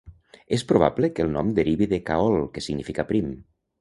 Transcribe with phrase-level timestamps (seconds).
[0.55, 3.29] És probable que el nom derivi de "caol", que significa prim.